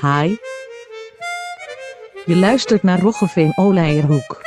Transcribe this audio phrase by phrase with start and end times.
[0.00, 0.36] Hi.
[2.24, 4.42] Je luistert naar Roggeveen Oleierhoek.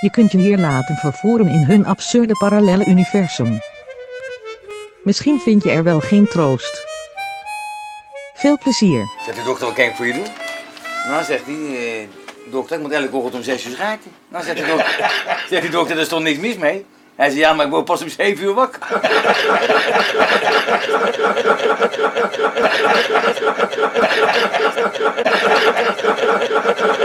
[0.00, 3.60] Je kunt je hier laten vervoeren in hun absurde parallele universum.
[5.02, 6.86] Misschien vind je er wel geen troost.
[8.34, 9.10] Veel plezier.
[9.24, 10.26] Zegt de dokter al kijk voor je doen?
[11.08, 12.08] Nou, zegt die, eh,
[12.50, 14.12] dokter, ik moet elke ochtend om 6 uur schrijven.
[14.28, 15.12] Nou, zegt de dokter,
[15.50, 16.86] zegt die stond niks mis mee.
[17.16, 18.80] Hij zei, ja, maar ik word pas om 7 uur wakker.
[25.72, 26.99] ちょっとちょっと。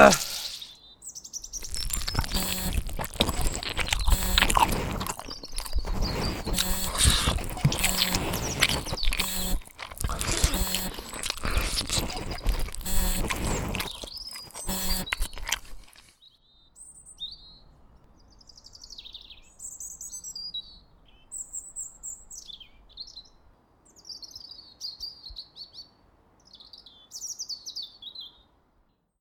[0.00, 0.14] Ugh.